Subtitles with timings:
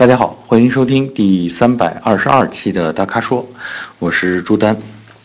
[0.00, 3.46] 大家好，欢迎收听第三百二十二期的大咖说，
[3.98, 4.74] 我是朱丹。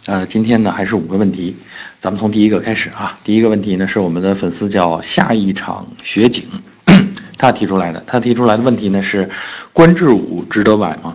[0.06, 1.56] 呃，今天呢还是五个问题，
[1.98, 3.18] 咱们从第一个开始啊。
[3.24, 6.44] 第一个问题呢是我们的粉丝叫下一场雪景，
[7.40, 8.04] 他提出来的。
[8.06, 9.30] 他提出来的问题呢是，
[9.72, 11.14] 观致五值得买吗？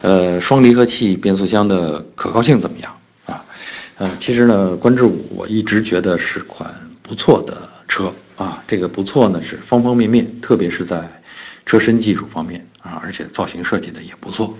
[0.00, 2.90] 呃，双离合器变速箱的可靠性怎么样
[3.26, 3.44] 啊？
[3.98, 8.62] 呃，其实呢，观致五我一直觉得是款不错的车啊。
[8.66, 11.06] 这个不错呢是方方面面，特别是在。
[11.66, 14.56] 车身技术方面啊，而且造型设计的也不错，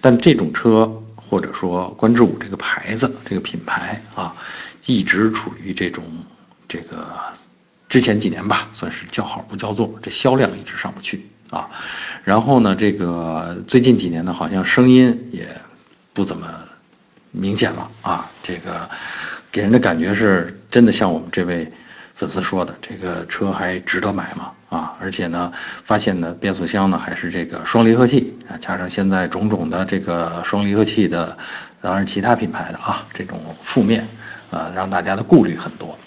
[0.00, 4.34] 但这种车或者说观致五这个牌子这个品牌啊，
[4.86, 6.04] 一直处于这种
[6.66, 7.06] 这个
[7.88, 11.68] 之前几年吧，算是叫好不叫座，这销量一直上不去啊。
[12.24, 15.48] 然后呢，这个最近几年呢，好像声音也
[16.12, 16.48] 不怎么
[17.30, 18.30] 明显了啊。
[18.42, 18.88] 这个
[19.52, 21.70] 给人的感觉是真的像我们这位。
[22.16, 24.52] 粉丝说的这个车还值得买吗？
[24.70, 25.52] 啊，而且呢，
[25.84, 31.36] 发现呢变速箱呢还是这个双离合器啊，加上现在种种的这个双离合器的，
[31.82, 34.06] 当然其他品牌的啊这种负面，
[34.52, 35.98] 啊让大家的顾虑很多。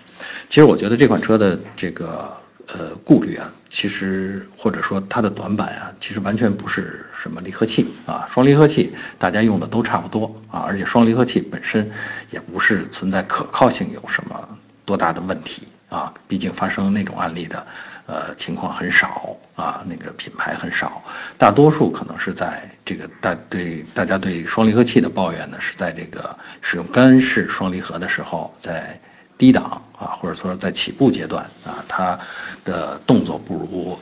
[0.47, 2.31] 其实我觉得这款车的这个
[2.67, 11.91] 呃顾虑啊，其实或者说它的短板啊，其实完全不是什么离合器啊，双离合器大家用的都差不多啊，而且双离合器本身
[12.31, 14.47] 也不是存在可靠性有什么
[14.85, 15.63] 多大的问题。
[15.89, 17.63] 啊，毕竟发生那种案例的，
[18.05, 21.01] 呃，情况很少啊，那个品牌很少，
[21.37, 28.99] 大多数可能是在这个大对大家对双离合器的抱怨呢，是在这个使用干式双离合的时候，在
[29.37, 32.19] 低档啊，或者说在起步阶段啊，它
[32.65, 33.97] 的动作不如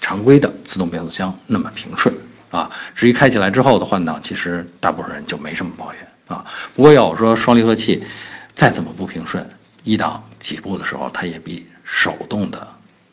[0.00, 2.14] 常规的自动变速箱那么平顺
[2.50, 2.70] 啊。
[2.94, 6.44] 至于开起来之后的换挡，其实大部分人就没什么抱怨啊。
[6.76, 8.04] 不过要我说双离合器
[8.54, 9.44] 再怎么不平顺，
[9.82, 12.66] 一档起步的时候，它也比手动的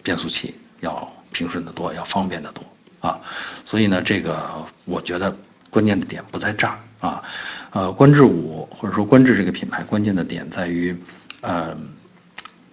[0.04, 2.64] 变速器要平顺得多，要方便得多
[3.00, 3.20] 啊。
[3.66, 5.36] 所以呢，这个我觉得
[5.70, 7.24] 关键的点不在这儿啊。
[7.72, 10.98] 呃，观致五或者说观致这个品牌，关键的点在于，
[11.42, 11.78] 呃，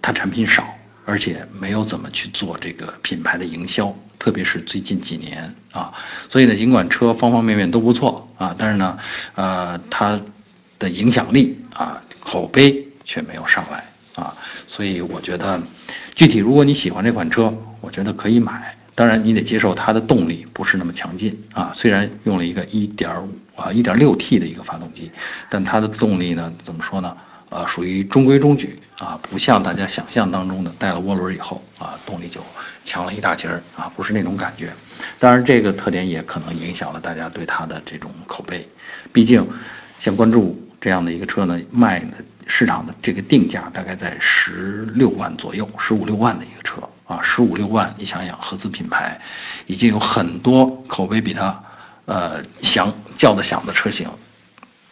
[0.00, 0.66] 它产品少，
[1.04, 5.92] 而且没有怎么去做这个品牌的营销，特别是最近几年啊。
[6.28, 8.98] 所以呢，尽管车方方面面都不错啊，但是呢，
[9.34, 10.20] 呃，它
[10.78, 12.82] 的影响力啊，口碑。
[13.09, 13.84] 却没有上来
[14.16, 14.34] 啊，
[14.66, 15.62] 所以我觉得，
[16.15, 18.75] 具体如果你喜欢这款车，我觉得可以买。
[18.94, 21.71] 当然，你得接受它的动力不是那么强劲啊。
[21.75, 23.09] 虽然用了一个1.5
[23.54, 25.12] 啊 1.6T 的一个发动机，
[25.50, 27.15] 但它的动力呢，怎么说呢？
[27.50, 32.41] 呃，属于中规中矩啊，不像大家想象当中的带了涡轮以后啊，动力就
[32.84, 34.72] 强了一大截儿啊，不是那种感觉。
[35.19, 38.66] 当然，这个特点也可能影响了大家对它的这种口碑。
[39.12, 39.47] 毕竟，
[40.00, 42.09] 像关注这样的一个车呢，卖的。
[42.46, 49.20] 市场的这个定价大概在十六万左右，十五六万的一个车啊，十五六万，你想想，合资品牌
[49.66, 51.62] 已经有很多口碑比它，
[52.04, 54.08] 呃响叫得响的车型，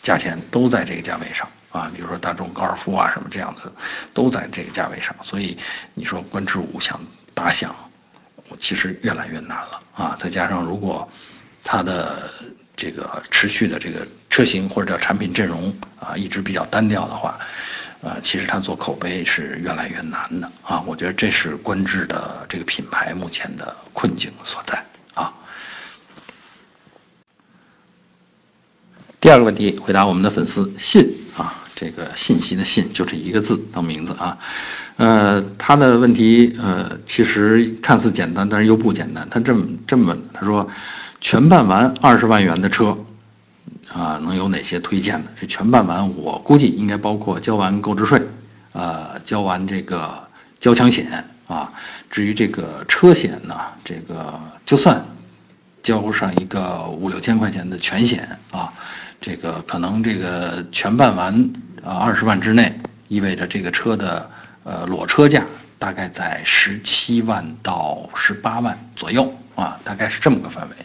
[0.03, 3.73] 价钱都在这个价位上啊，比如说大众高尔夫啊什么这样的，
[4.13, 5.57] 都在这个价位上，所以
[5.95, 7.01] 你说观致五想
[7.35, 7.75] 打响，
[8.49, 11.09] 我其实越来越难了啊，再加上如果
[11.63, 12.29] 它的。
[12.77, 17.39] 这个持续的这个车型或者叫产品阵容啊，一直比较单调的话，
[18.01, 20.83] 呃，其实它做口碑是越来越难的啊。
[20.85, 25.33] 我觉得这是观致的这个品牌目前的困境所在啊。
[29.21, 34.37] 第二个问题，回答我们的粉丝信啊，这个信息的信就这一个字当名字啊，
[34.97, 39.27] 呃，他的问题呃，其实看似简单，但是又不简单。
[39.31, 40.69] 他这么这么，他说。
[41.25, 42.95] 全办完二十万元的车，
[43.91, 45.31] 啊，能有哪些推荐的？
[45.41, 48.21] 这全办完，我估计应该包括交完购置税，
[48.73, 50.23] 呃，交完这个
[50.61, 51.73] 交强险啊。
[52.11, 55.03] 至于这个车险呢，这个就算
[55.83, 58.71] 交上一个五六千块钱的全险啊，
[59.19, 61.35] 这个可能这个全办完
[61.83, 62.71] 啊二十万之内，
[63.09, 64.31] 意味着这个车的
[64.63, 65.43] 呃裸车价
[65.79, 69.35] 大概在十七万到十八万左右。
[69.55, 70.77] 啊，大概是这么个范围。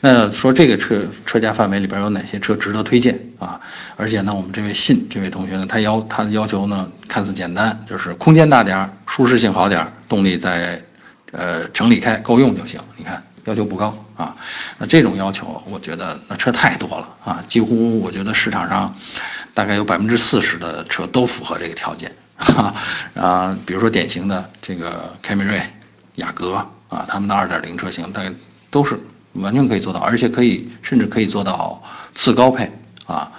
[0.00, 3.60] 那说这个车车价范围里边有哪些车值得推荐啊？
[3.96, 10.82] 而且呢，我们这位信这位同学呢，他要他的要求呢，看似简单，就是空间大点儿，舒适性好点儿，动力在
[11.30, 12.80] 呃城里开够用就行。
[12.96, 14.34] 你看要求不高啊。
[14.78, 18.92] 那这种要求，我觉得那车太多了啊，几乎我觉得市场上
[19.54, 22.74] 大概有百分之四十的车都符合这个条件哈
[23.14, 23.56] 啊。
[23.64, 25.60] 比如说典型的这个凯美瑞、
[26.16, 26.66] 雅阁。
[26.92, 28.30] 啊，他们的二点零车型大概
[28.70, 29.00] 都是
[29.32, 31.82] 完全可以做到，而且可以甚至可以做到
[32.14, 32.70] 次高配
[33.06, 33.32] 啊，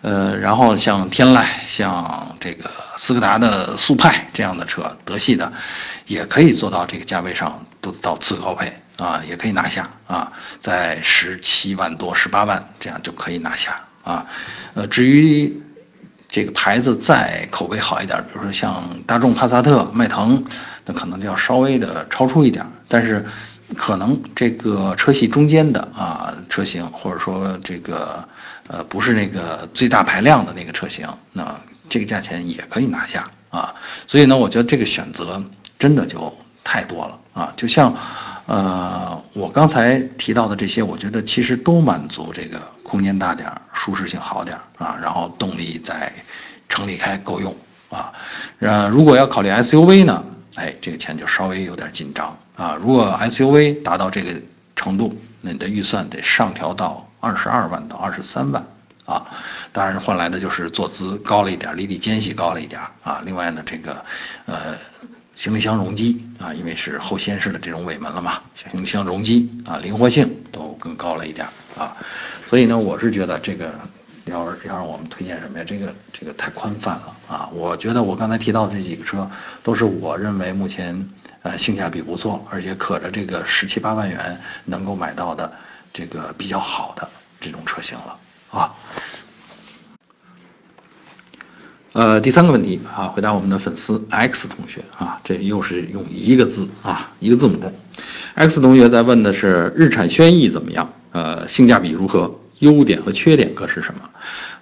[0.00, 5.52] 呃，然后像天籁、像这个斯柯达的速派这样的车，德系的，
[6.06, 10.30] 也可以做到这个价位上都到次高配啊，也可以拿下啊，
[10.60, 14.24] 在十七万多、十八万这样就可以拿下啊。
[14.74, 15.60] 呃，至于
[16.30, 20.42] 这个牌子再口碑好一点，比如说像大众、帕萨特、迈腾，
[20.86, 23.26] 那可能就要稍微的超出一点，但是
[23.76, 28.24] 可能这个车系中间的啊车型，或者说这个
[28.68, 31.54] 呃不是那个最大排量的那个车型，那
[31.88, 33.74] 这个价钱也可以拿下啊。
[34.06, 35.42] 所以呢，我觉得这个选择
[35.78, 37.94] 真的就太多了啊，就像。
[38.50, 46.12] 呃，我刚才提到的这些，我觉得其实都满足这个空间大点儿、舒适性好点儿啊，然后动力在
[46.68, 47.54] 城里开够用
[47.90, 48.12] 啊。
[48.58, 50.24] 呃，如果要考虑 SUV 呢，
[50.56, 52.76] 哎，这个钱就稍微有点紧张啊。
[52.82, 54.32] 如果 SUV 达到这个
[54.74, 58.66] 程度，那你的预算得上调到二十二万到二十三万
[59.04, 59.24] 啊。
[59.70, 63.22] 当然换来的就是坐姿高了一点，离地间隙高了一点啊。
[63.24, 64.04] 另外呢，这个
[64.46, 64.76] 呃。
[65.34, 71.46] 行李箱容积啊，因为是后掀式的这种尾门了嘛，行李箱容积啊，灵活性都更高了一点
[71.78, 71.96] 啊，
[72.48, 73.72] 所以呢，我是觉得这个
[74.26, 75.64] 要要让我们推荐什么呀？
[75.66, 77.48] 这个这个太宽泛了啊！
[77.52, 79.28] 我觉得我刚才提到的这几个车，
[79.62, 81.08] 都是我认为目前
[81.42, 85.50] 呃性价比不错，而且可着这个十七八万元能够买到的
[85.92, 87.08] 这个比较好的
[87.40, 88.18] 这种车型了
[88.50, 88.74] 啊。
[91.92, 97.58] 呃，第三个问题啊，回答我们的粉丝 X 同学啊，这又是用一个字啊，一个字母。
[98.34, 100.88] X 同学在问的是日产轩逸怎么样？
[101.10, 102.32] 呃，性价比如何？
[102.60, 104.00] 优点和缺点各是什么？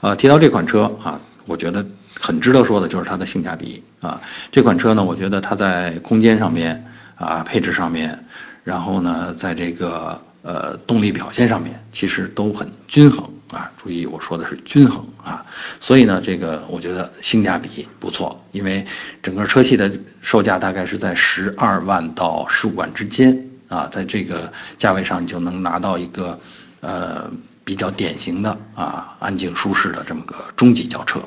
[0.00, 1.84] 呃，提到这款车啊，我觉得
[2.20, 4.20] 很值得说的就是它的性价比啊。
[4.52, 6.82] 这款车呢，我觉得它在空间上面
[7.16, 8.16] 啊，配置上面，
[8.62, 13.28] 然后呢，在这个呃动力表现上面，其实都很均衡。
[13.50, 15.44] 啊，注意我说的是均衡啊，
[15.80, 18.84] 所以呢，这个我觉得性价比不错，因为
[19.22, 19.90] 整个车系的
[20.20, 26.38] 售价大概是在十二万到十五万之间啊，在这个价位上你就能拿到一个
[26.80, 27.30] 呃
[27.64, 31.20] 比较典型的啊安静舒适的这么个中级轿车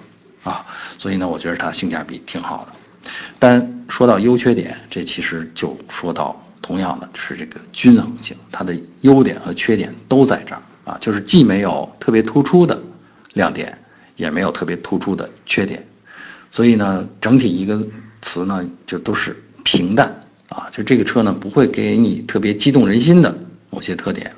[0.43, 0.65] 啊，
[0.99, 3.09] 所以呢，我觉得它性价比挺好的。
[3.39, 10.61] 但说到优缺点，这其实就说到同样的是这个均衡性，它的优点和缺点都在这儿。
[10.91, 12.77] 啊，就是既没有特别突出的
[13.35, 13.77] 亮点，
[14.17, 15.81] 也没有特别突出的缺点，
[16.51, 17.81] 所以呢，整体一个
[18.21, 20.13] 词呢，就都是平淡
[20.49, 20.67] 啊。
[20.69, 23.33] 就这个车呢，不会给你特别激动人心的
[23.69, 24.29] 某些特点，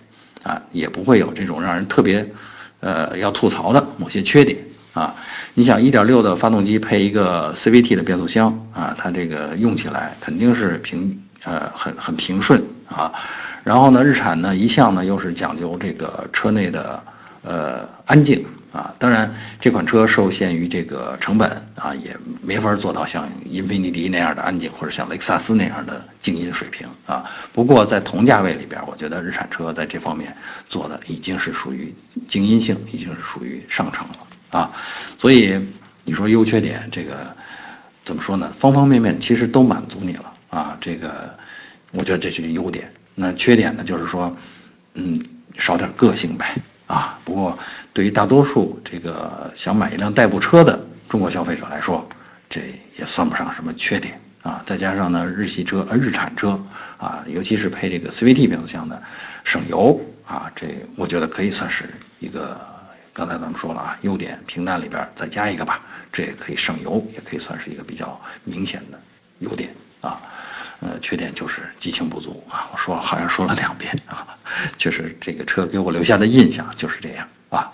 [0.43, 2.23] 啊，也不会有这种让人特别
[2.81, 4.55] 呃要吐槽的某些缺点
[4.93, 5.15] 啊。
[5.55, 12.63] 你想，一点六的发动机配一个 CVT 的变速箱啊，它这个用起来肯定是平呃很很平顺
[12.93, 13.11] 啊。
[13.63, 17.03] 然后呢，日产呢一向呢又是讲究这个车内的
[17.41, 27.23] 呃安静啊，当然这款车受限于这个成本啊，也没法做到像英菲尼迪那样的安静，或者像雷克萨斯那样的静音水平啊。
[27.53, 30.35] 不过在同价位里边，我觉得日产车在这方面
[30.67, 31.93] 做的已经是属于
[32.27, 34.71] 静音性，已经是属于上乘了啊。
[35.17, 35.57] 所以
[36.03, 37.13] 你说优缺点这个
[38.03, 38.51] 怎么说呢？
[38.59, 40.77] 方方面面其实都满足你了啊。
[40.81, 41.33] 这个
[41.93, 42.91] 我觉得这是个优点。
[43.15, 44.35] 那缺点呢，就是说，
[44.95, 45.21] 嗯，
[45.57, 46.55] 少点个性呗，
[46.87, 47.19] 啊。
[47.23, 47.57] 不过，
[47.93, 52.07] 对于大多数这个想买一辆代步车的中国消费者来说，
[52.49, 52.61] 这
[52.97, 54.63] 也算不上什么缺点啊。
[54.65, 56.59] 再加上呢，日系车呃日产车
[56.97, 59.01] 啊，尤其是配这个 CVT 变速箱的，
[59.43, 61.85] 省油啊，这我觉得可以算是
[62.19, 62.59] 一个
[63.13, 65.79] 刚才咱们说了啊，优点平淡里边再加一个吧，
[66.11, 68.99] 这也可以省油，也可以算是一个比较明显的
[69.37, 69.69] 优点
[70.01, 70.19] 啊。
[70.85, 72.67] 呃，缺点就是激情不足啊！
[72.73, 74.27] 我说好像说了两遍啊，
[74.77, 77.71] 确实这个车给我留下的印象就是这样啊。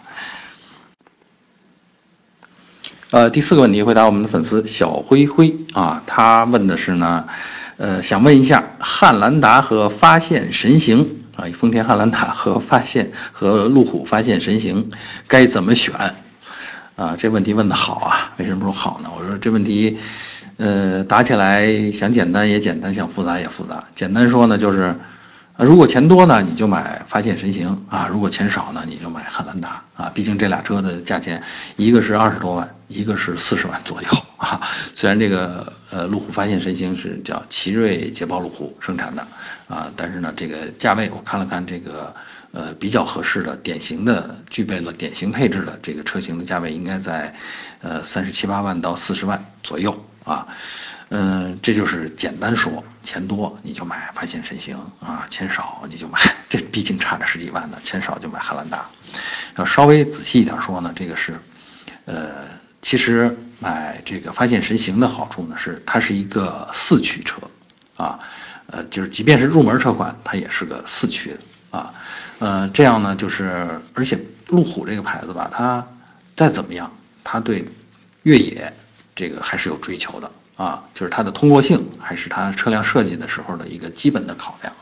[3.10, 7.28] 呃，第四个问题回答我们的粉丝小灰灰啊，他问的是呢，
[7.78, 14.88] 呃，想问一下汉兰达和发现神行啊，丰田汉兰达和发现和路虎发现神行
[15.28, 15.96] 该怎么选
[16.96, 17.16] 啊？
[17.18, 19.10] 这问题问的好啊，为什么说好呢？
[19.18, 19.98] 我说这问题。
[20.60, 23.82] 呃，打起来想简单也简单，想复杂也复杂。
[23.96, 24.94] 简单说呢，就是，
[25.58, 30.12] 如果钱多呢，你就买发现神行啊；如果钱少呢，你就买汉兰达啊。
[30.14, 31.42] 毕竟这俩车的价钱，
[31.78, 34.60] 一个是二十多万，一个是四十万左右啊。
[34.94, 39.26] 虽然这个呃路虎发现神行是叫奇瑞捷豹路虎生产的
[39.70, 42.14] 啊，但是呢，这个价位我看了看这个
[42.52, 47.34] 呃比较合适的、典型的、具备了典型配置的这个车型的价位，应该在
[47.80, 49.98] 呃三十七八万到四十万左右。
[50.30, 50.48] 啊，
[51.10, 58.86] 嗯，这就是简单说，钱多你就买发现神行啊，钱少你就买，这毕竟差着十几万呢，钱少就买汉兰达。
[59.58, 61.34] 要稍微仔细一点说呢，这个是，
[62.06, 62.30] 呃，
[62.80, 67.42] 其实买这个发现神行的好处呢是它是一个四驱车，
[67.98, 68.20] 啊，
[68.68, 71.92] 呃，就是即便是入门车款，它也是个四驱的啊，
[72.38, 74.20] 呃，这样呢，就是而且
[74.50, 75.84] 路虎这个牌子吧，它
[76.36, 76.92] 再怎么样，
[77.24, 77.68] 它对
[78.24, 78.72] 越野
[79.20, 84.74] 这个还是有追求的啊，就是它的通过性还是它车辆设计的时候的一个基本的考量。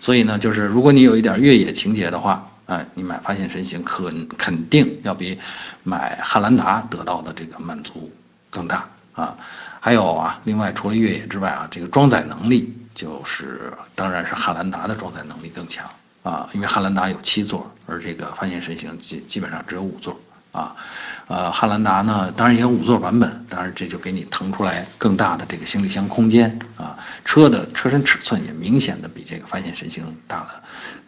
[0.00, 5.38] 所以呢，就是如果你有一点越野情节的话，哎，你买发现神行肯肯定要比
[5.82, 8.10] 买汉兰达得到的这个满足
[8.48, 9.36] 更大啊。
[9.80, 15.86] 还有啊，另外除了越野之外啊，这个装载能力就是当然是汉兰达的装载能力更强
[16.22, 20.18] 啊，因为汉兰达有七座，而这个发现神行基基本上只有五座
[20.54, 20.74] 啊。
[21.26, 26.98] 呃，汉兰达呢，当然也有五座版本，当然这就给你腾出来更大的这个行李箱空间啊。
[27.24, 30.62] 车的车身尺寸也明显的比这个发现神行大了，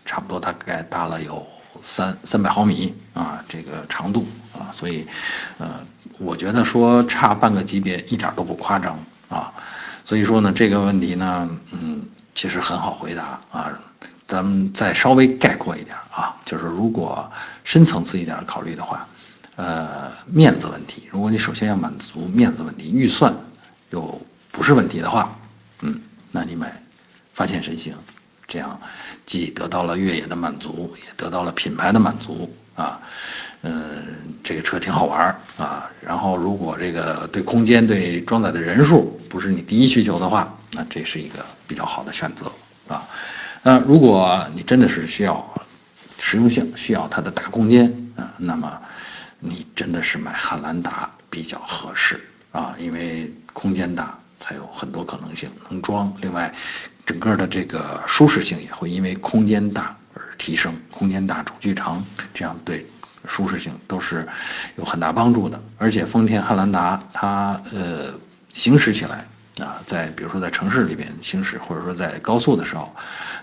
[0.06, 1.46] 差不多大概大了有
[1.82, 5.06] 三三百毫米啊，这个长度啊，所以，
[5.58, 5.68] 呃，
[6.18, 8.98] 我觉得说差半个级别一点都不夸张
[9.28, 9.52] 啊。
[10.02, 12.02] 所以说呢，这个问题呢，嗯，
[12.34, 13.70] 其实很好回答啊。
[14.26, 17.30] 咱们再稍微概括一点啊，就是如果
[17.64, 19.06] 深层次一点考虑的话。
[19.56, 23.34] 呃，面子问题，如果你首先要满足面子问题，预算
[23.88, 24.20] 又
[24.52, 25.34] 不是问题的话，
[25.80, 25.98] 嗯，
[26.30, 26.78] 那你买
[27.32, 27.94] 发现神行，
[28.46, 28.78] 这样
[29.24, 33.00] 既得到了越野的满足，也得到了品牌的满足啊，
[33.62, 34.02] 嗯，
[34.44, 35.90] 这个车挺好玩啊。
[36.02, 42.52] 然后如果这个对空间、对装载的人数不是你第一需求的话，那这是一个比较好的选择
[42.88, 43.08] 啊。
[43.62, 45.42] 那如果你真的是需要
[46.18, 48.78] 实用性，需要它的大空间啊，那么。
[49.38, 52.20] 你真的是买汉兰达比较合适
[52.52, 56.12] 啊，因为空间大，才有很多可能性能装。
[56.20, 56.52] 另外，
[57.04, 62.86] 整个的这个舒适性也会因为空间大而提升，空间大、轴距长，这样对
[63.26, 64.26] 舒适性都是
[64.76, 65.62] 有很大帮助的。
[65.78, 68.14] 而且丰田汉兰达它呃
[68.52, 69.26] 行驶起来
[69.58, 72.94] 啊，在比如说在城市里边行驶，或者说在高速的时候，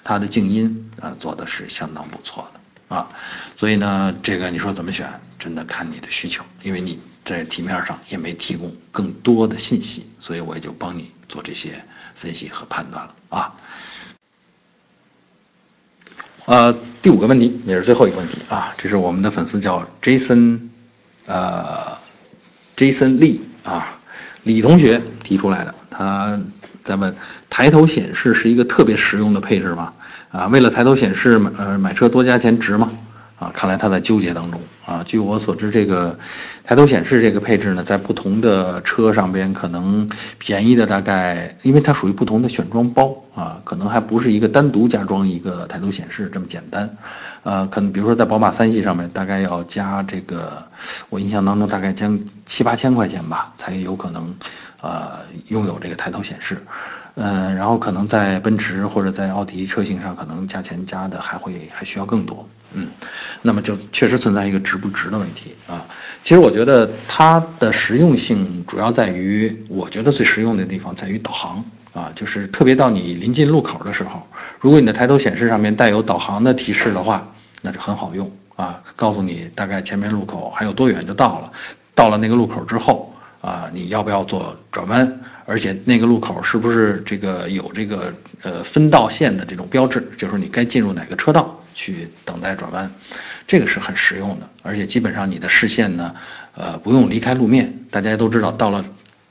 [0.03, 2.59] 它的静音啊做的是相当不错的。
[2.93, 3.09] 啊，
[3.55, 5.09] 所以呢，这个你说怎么选，
[5.39, 11.83] 真的看你的需求，因为你在题面上也没提供更多的信息，所以我也就帮你做这些
[12.13, 13.55] 分析和判断了啊。
[16.45, 16.71] 呃，
[17.01, 20.59] 第五个问题也是最后一个问题啊，这是我们的粉丝叫 Jason，
[21.25, 21.97] 呃
[22.77, 23.99] ，Jason Lee 啊，
[24.43, 26.39] 李同学提出来的，他
[26.83, 27.15] 咱们
[27.49, 29.93] 抬头显示是一个特别实用的配置吗？
[30.31, 32.89] 啊，为了抬头显示呃买车多加钱值吗？
[33.39, 35.03] 啊，看来他在纠结当中啊。
[35.05, 36.17] 据我所知，这个
[36.63, 46.89] 抬头显示这个配置呢，在不同的车上边可能便宜的大概，因为它属于不同的选装包啊，可能还不是一个单独加装一个抬头显示这么简单。
[47.43, 50.63] 呃，可能比如说在宝马三系上面，大概要加这个，
[51.09, 54.33] 我印象当中大概将七八千块钱吧，才有可能
[54.79, 56.57] 呃拥有这个抬头显示。
[57.15, 62.47] 嗯，然后可能在奔驰或者在奥迪车型上，可能价钱加的还会还需要更多。
[62.73, 62.87] 嗯，
[63.43, 65.85] 那么就确实存在一个值不值的问题啊。
[66.23, 74.25] 其实我觉得它的实用性主要在于，我觉得最实用的地方在于导航啊，就是特别到你临近路口的时候，
[74.59, 81.51] 如果你的抬头显示上面带有导航的提示的话，那就很好用啊，告诉你大概前面路口还有多远就到了，
[81.93, 85.19] 到了那个路口之后啊，你要不要做转弯？
[85.45, 89.99] 而且那个路口是不是这个有这个呃分道线的这种标志？
[90.17, 92.89] 就是说你该进入哪个车道去等待转弯，
[93.45, 94.49] 这个是很实用的。
[94.61, 96.15] 而且基本上你的视线呢，
[96.55, 97.73] 呃不用离开路面。
[97.91, 98.83] 大家都知道，到了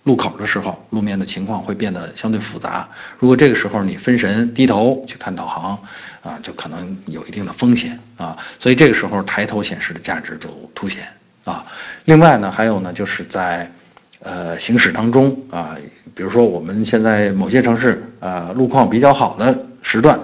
[0.04, 2.88] 路口的时候，路面的情况会变得相对复杂。
[3.19, 5.78] 如果这个时候你分神低头去看导航，
[6.23, 8.37] 啊，就可能有一定的风险啊。
[8.61, 11.09] 所以这个时候抬头显示的价值就凸显
[11.45, 11.64] 啊。
[12.04, 13.71] 另外呢，还有呢，就是在。
[14.24, 15.76] 呃，行驶当中啊，
[16.14, 20.16] 比如说我们现在某些城市啊，路况比较好的时段，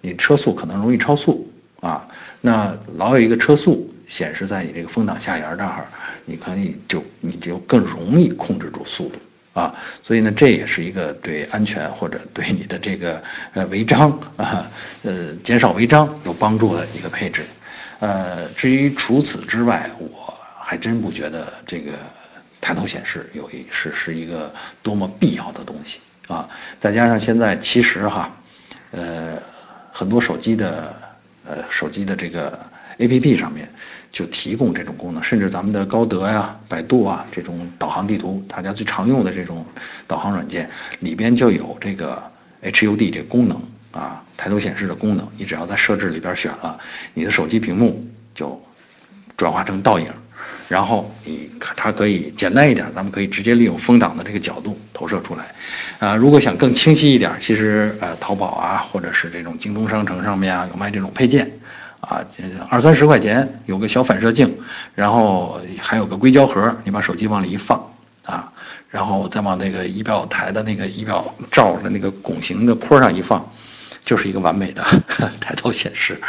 [0.00, 1.46] 你车速可能容易超速
[1.80, 2.08] 啊，
[2.40, 5.84] 那老有一个车速显示在你这个风挡下沿这儿，
[6.24, 14.66] 你可以就你就更容易控制住速度啊，所以呢，这也是一个对安全或者对你的这个呃违章啊，
[15.02, 17.42] 呃减少违章有帮助的一个配置。
[18.00, 21.92] 呃，至于除此之外，我还真不觉得这个。
[22.62, 24.50] 抬头显示有一是是一个
[24.84, 26.48] 多么必要的东西啊！
[26.78, 28.30] 再加上现在其实哈，
[28.92, 29.36] 呃，
[29.92, 30.94] 很多手机的
[31.44, 32.56] 呃手机的这个
[32.98, 33.68] A P P 上面
[34.12, 39.66] 就提供这种功能，甚至咱们的高德呀、百度啊这种导航地图，大家最常用的这种
[40.06, 42.22] 导航软件里边就有这个
[42.60, 45.28] H U D 这功能啊，抬头显示的功能。
[45.36, 46.78] 你只要在设置里边选了，
[47.12, 48.62] 你的手机屏幕就
[49.36, 50.06] 转化成倒影。
[50.72, 55.44] 然后你它可以简单一点，咱们可以直接利用风挡的这个角度投射出来。
[55.98, 61.46] 啊，如果想更清晰一点，其实呃，淘宝啊，或者是这种京东商城上面啊，有卖这种配件，
[62.00, 62.24] 啊，
[62.70, 64.50] 二三十块钱有个小反射镜，
[64.94, 67.78] 然后还有个硅胶盒，你把手机往里一放，
[68.24, 68.50] 啊，
[68.88, 73.46] 然后再往那个仪表台的那个仪表罩的那个拱形的坡上一放。
[74.04, 74.82] 就是一个完美的
[75.40, 76.20] 抬头显示，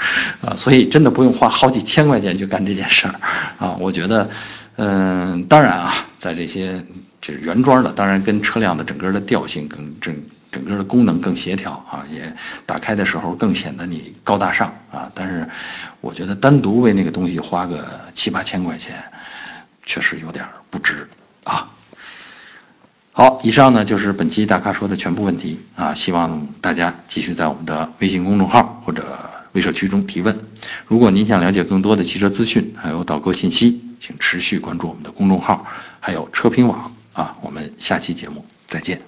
[0.42, 3.16] 啊，所以真的不用花好几千块钱去干这件事儿，
[3.58, 4.30] 啊，我觉得，
[4.78, 6.84] 嗯，当然啊，在这些
[7.20, 10.16] 就是原装的，当然跟车辆的整个的调性更整
[10.52, 12.32] 整个的功能更协调啊，也
[12.66, 15.48] 打开的时候更显得你高大上啊，但是
[16.00, 19.04] 我觉得单独为那个东西花个七八千块钱，
[19.86, 21.10] 确实有点不值
[21.44, 21.68] 啊。
[23.16, 29.06] 好，以上呢就是本期大咖说的全部问题啊，希望大家继续在我们的微信公众号或者
[29.52, 30.36] 微社区中提问。
[30.88, 35.64] 如果您想了解更多的汽车资讯，还有导购信息，请持续关注我们的公众号，
[36.00, 37.38] 还有车评网啊。
[37.40, 39.00] 我们下期节目再见。